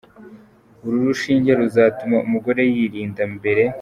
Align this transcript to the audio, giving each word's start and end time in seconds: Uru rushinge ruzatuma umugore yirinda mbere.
Uru 0.85 0.97
rushinge 1.07 1.51
ruzatuma 1.59 2.17
umugore 2.27 2.61
yirinda 2.75 3.23
mbere. 3.35 3.63